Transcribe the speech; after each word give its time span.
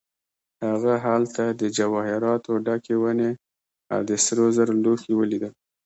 هغه 0.67 0.93
هلته 1.05 1.43
د 1.61 1.63
جواهراتو 1.77 2.51
ډکې 2.65 2.95
ونې 3.01 3.31
او 3.93 3.99
د 4.09 4.11
سرو 4.25 4.45
زرو 4.57 4.73
لوښي 4.83 5.13
ولیدل. 5.15 5.51